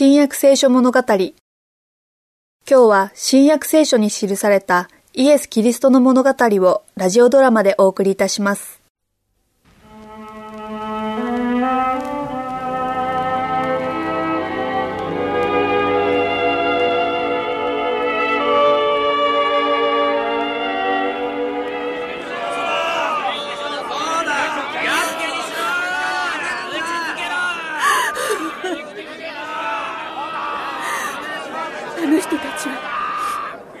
[0.00, 1.00] 新約聖書物語。
[1.00, 1.32] 今
[2.64, 8.77] 日は新約聖書に記されたイエス・キリストの物語をラジオドラマでお送りいたします。
[32.08, 32.98] の人たちは。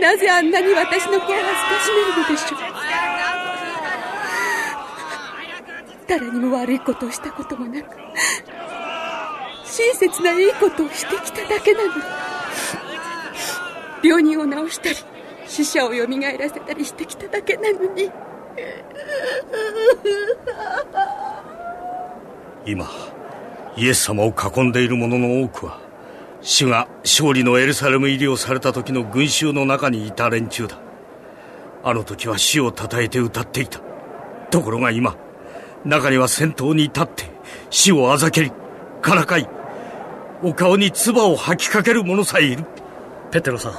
[0.00, 2.60] なぜあんなに私の子を恥ずかしめるのでしょう。
[6.08, 7.96] 誰にも悪いことをしたこともなく
[9.64, 12.02] 親切ないいことをしてきただけなのに。
[14.02, 14.96] 病人を治したり
[15.46, 18.10] 死者をよみがえらせたりしてきただけなのに。
[22.66, 22.90] 今
[23.76, 25.80] イエス様を囲んでいる者の多くは
[26.42, 30.76] 主が勝利のエルサレム入りをされた時の群衆の中にいた連中だ。
[31.84, 33.80] あの時は死をたたえて歌っていた。
[34.50, 35.16] ところが今
[35.84, 37.24] 中には先頭に立って
[37.70, 38.52] 死をあざけり
[39.00, 39.48] からかい
[40.42, 42.64] お顔に唾を吐きかける者さえいる。
[43.30, 43.74] ペテロさん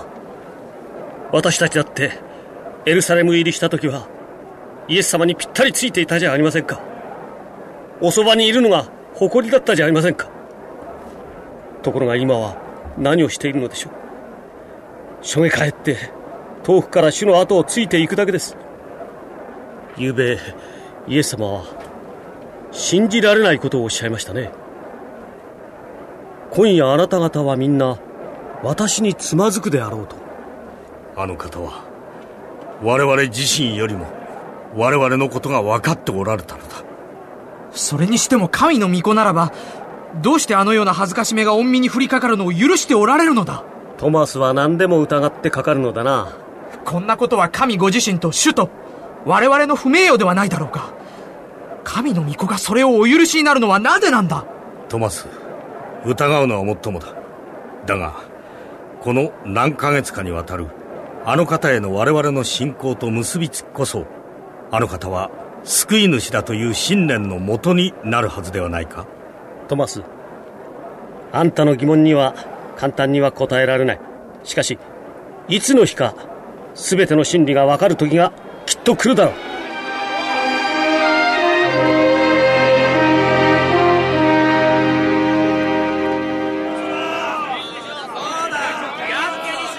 [1.31, 2.13] 私たちだって
[2.85, 4.07] エルサレム入りした時は
[4.88, 6.81] イエス様にぴったりついていたじゃありませんか。
[8.01, 8.85] おそばにいるのが
[9.16, 10.32] 誇りだったじゃありませんか。
[11.83, 12.57] ところが今は
[12.97, 13.91] 何をしているのでしょ
[15.21, 15.25] う。
[15.25, 15.97] しょげ帰って
[16.63, 18.57] 遠くから主の後をついていくだけです。
[19.95, 20.39] 昨べ
[21.07, 21.63] イエス様は
[22.71, 24.51] 信じられないことをおっしゃいましたね。
[26.49, 27.99] 今夜あなた方はみんな
[28.63, 30.15] 私につまずくであろうと。
[31.15, 31.83] あの方は
[32.81, 34.07] 我々自身よりも
[34.75, 36.83] 我々のことが分かっておられたのだ。
[37.71, 39.51] それにしても神の御子ならば
[40.22, 43.64] どうしてあのような恥ずかしめが恩美に降りかかるのを許しておられるのだ？
[43.97, 46.36] トマスは何でも疑ってかかるのだな。
[46.86, 48.69] こんなことは神ご自身と主と
[49.25, 50.94] 我々の不名誉ではないだろうか。
[51.84, 54.46] 神の御子がそれをお許しになるのはなぜなんだ？
[54.90, 55.28] トマス
[56.06, 57.07] 疑うのはもっともだ。
[57.85, 58.16] だが
[59.02, 60.68] この何ヶ月かにわたる
[61.25, 64.06] あの方への我々の信仰と結びつきこそ
[64.72, 65.31] あの方は
[65.63, 69.07] 救い主だという信念のもとになるはずではないか
[69.73, 70.03] トマス
[71.31, 72.35] あんたの疑問には
[72.78, 74.00] 簡単には答えられない。
[74.44, 74.78] しかし
[75.47, 76.13] いつの日か
[76.75, 78.34] 全ての真理がわかる時が
[78.67, 79.34] きっと来るだろう。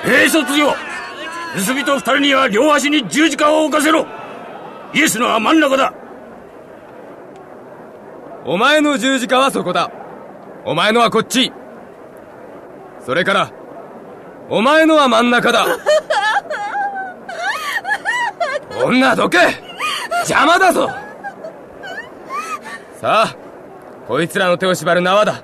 [0.08, 0.74] 兵卒よ
[1.54, 4.06] 盗人二人には両足に十字架を置かせろ。
[4.92, 5.94] イエスのは真ん中だ。
[8.46, 9.90] お前の十字架はそこだ。
[10.66, 11.50] お前のはこっち。
[13.00, 13.52] それから、
[14.50, 15.66] お前のは真ん中だ。
[18.82, 19.38] 女どけ
[20.26, 20.88] 邪魔だぞ
[23.00, 23.36] さあ、
[24.06, 25.42] こいつらの手を縛る縄だ。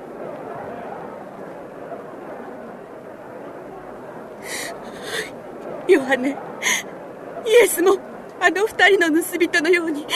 [5.89, 7.97] ヨハネ、イエスも、
[8.41, 10.07] あの二人の盗人のように、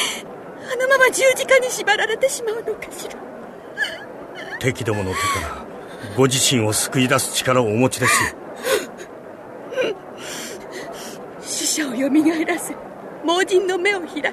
[0.73, 3.17] あのまま十字架に縛られてしまうのかしら。
[4.59, 5.67] 敵どもの手から
[6.17, 8.31] ご自身を救い出す力をお持ちですよ。
[11.43, 12.75] 死者をよみがえらせ
[13.25, 14.33] 盲人の目を開き立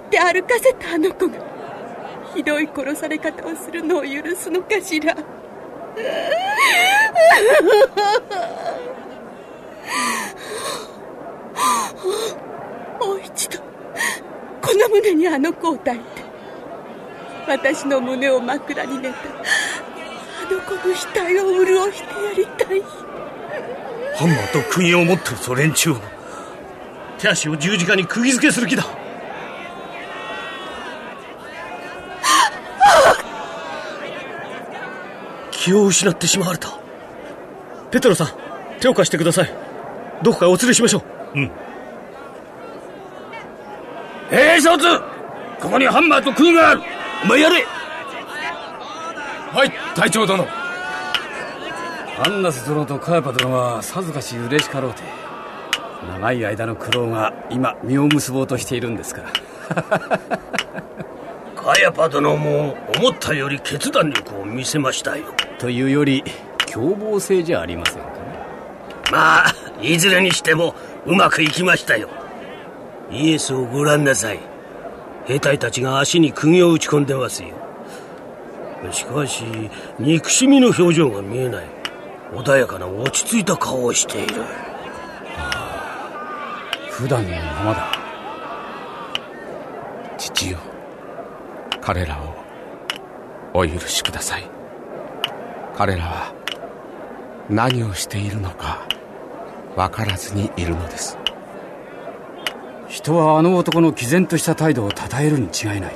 [0.00, 1.38] って歩かせたあの子が
[2.34, 5.20] ひどい殺され方をするのを許すのかしらも
[13.14, 13.58] う一度
[14.60, 16.04] この胸にあの子を抱いて
[17.46, 19.22] 私の胸を枕に寝たあ
[20.50, 22.82] の子の額を潤してやりたい。
[24.16, 26.00] ハンマーと釘を持ってるぞ連中は
[27.18, 28.84] 手足を十字架に釘付けする気だ。
[35.50, 36.78] 気を失ってしまわれた。
[37.90, 38.28] ペテロさん
[38.80, 39.52] 手を貸してください。
[40.22, 41.02] どこかお連れしましょ
[41.34, 41.38] う。
[41.38, 41.50] うん。
[44.30, 45.00] 兵卒
[45.60, 46.82] ここにハンマーと釘がある。
[47.24, 47.64] お前やれ。
[49.52, 50.46] はい隊長殿。
[52.24, 55.02] アンナス殿とカヤパ殿はさぞかし嬉しかろうて。
[56.08, 59.32] 長い間の苦労が今実を結ぼうとしているんですから。
[61.56, 65.24] カヤパ殿も思ったより決断力を見せましたよ。
[65.58, 66.22] というより
[66.66, 68.12] 凶暴性じゃありませんかね。
[69.10, 70.74] まあいずれにしても
[71.06, 72.08] うまくいきましたよ
[73.10, 74.40] イエスをご覧なさい。
[75.26, 77.50] 兵隊たちが足に釘を打ち込んでますよ。
[78.92, 79.44] しかし
[79.98, 81.66] 憎しみの表情が見えない。
[82.32, 84.42] 穏やかな落ち着いた顔をしている。
[86.90, 87.90] 普段のままだ。
[90.16, 90.58] 父よ
[91.80, 92.34] 彼らを
[93.54, 94.44] お許しください。
[95.76, 96.32] 彼らは
[97.48, 98.86] 何をしているのか
[99.76, 101.17] 分からずにいるのです。
[103.08, 105.94] 人はあの男の毅然とした態度を称えるに違いない。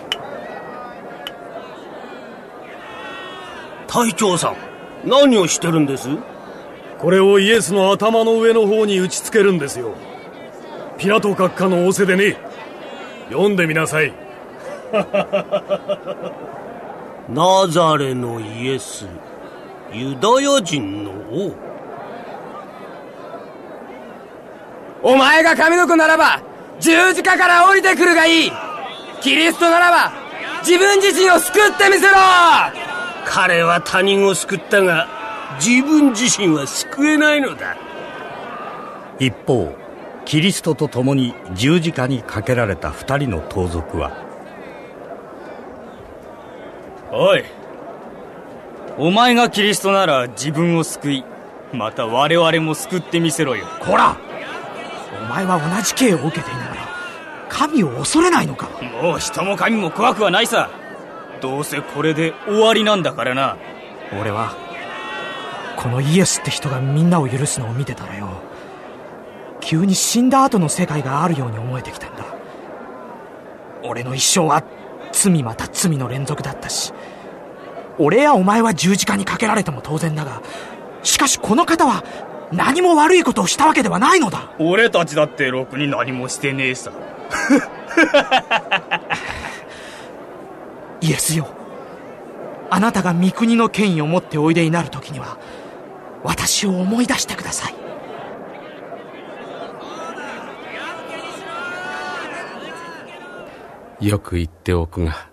[3.86, 4.56] 隊長さん
[5.04, 6.08] 何をしてるんです？
[6.98, 9.94] これをイエスの頭の上の方に打ちつけるんですよ。
[10.96, 12.38] ピラト閣下の仰せでね。
[13.28, 14.14] 読んでみなさい。
[17.28, 19.06] ナザレのイエス
[19.92, 21.52] ユダヤ人の王。
[25.02, 26.51] お前が神の子ならば
[26.82, 28.52] 十字架から降りてくるがいい。
[29.20, 30.12] キリストならば
[30.66, 32.16] 自分自身を救ってみせろ。
[33.24, 35.06] 彼は他人を救ったが
[35.64, 37.76] 自分自身は救えないのだ。
[39.20, 39.72] 一方
[40.24, 44.10] キリストと共に十字架にかけられた二人の盗賊は
[47.12, 47.44] おい
[48.98, 51.24] お前がキリストなら自分を救い
[51.72, 53.66] また我々も救ってみせろよ。
[53.80, 54.16] こら
[55.22, 56.71] お前は同じ刑を受けていながら
[57.62, 58.68] 神を恐れないのか？
[59.02, 60.68] もう人も神も怖くはないさ。
[61.40, 63.56] どうせこれで終わりなんだからな。
[64.20, 64.56] 俺は
[65.76, 68.28] このイエスって人がみんなを許すのを見てたらよ。
[69.60, 72.24] 急に死んだ後の世界があるように思えてきたんだ。
[73.84, 74.64] 俺の一生は
[75.12, 76.92] 罪また罪の連続だったし
[77.98, 80.42] 俺やお前は十字架にかけられても当然だが
[81.02, 82.02] しかしこの方は
[82.52, 84.52] 何も悪いことをしたわけではないのだ。
[84.58, 86.92] 俺たちだってろくに何もしてねえさ
[91.00, 91.48] イエスよ。
[92.70, 95.36] あなたが御国の権威を持っておいでになる時には
[96.24, 97.74] 私を思い出してください。
[104.06, 105.28] よく言っておくが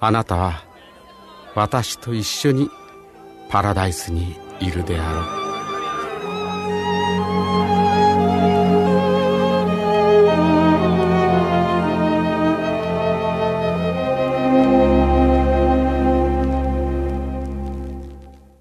[0.00, 0.64] あなたは
[1.54, 2.70] 私と一緒に
[3.50, 5.37] パラダイスにいるであろう。